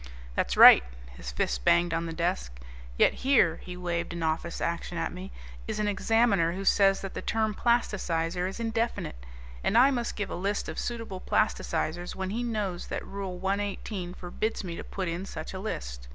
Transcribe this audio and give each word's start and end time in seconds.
"That's 0.33 0.57
right." 0.57 0.83
His 1.11 1.31
fist 1.31 1.63
banged 1.63 1.93
on 1.93 2.07
the 2.07 2.11
desk. 2.11 2.59
"Yet 2.97 3.13
here," 3.21 3.57
he 3.57 3.77
waved 3.77 4.13
an 4.13 4.23
Office 4.23 4.59
Action 4.59 4.97
at 4.97 5.13
me, 5.13 5.31
"is 5.67 5.77
an 5.77 5.87
Examiner 5.87 6.53
who 6.53 6.65
says 6.65 7.01
that 7.01 7.13
the 7.13 7.21
term 7.21 7.53
'plasticizer' 7.53 8.47
is 8.49 8.59
indefinite, 8.59 9.23
and 9.63 9.77
I 9.77 9.91
must 9.91 10.15
give 10.15 10.31
a 10.31 10.35
list 10.35 10.67
of 10.67 10.79
suitable 10.79 11.21
plasticizers 11.21 12.15
when 12.15 12.31
he 12.31 12.41
knows 12.41 12.87
that 12.87 13.05
Rule 13.05 13.37
118 13.37 14.15
forbids 14.15 14.63
me 14.63 14.75
to 14.75 14.83
put 14.83 15.07
in 15.07 15.23
such 15.27 15.53
a 15.53 15.59
list. 15.59 16.07